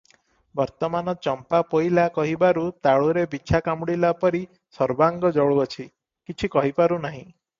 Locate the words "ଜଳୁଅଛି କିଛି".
5.39-6.53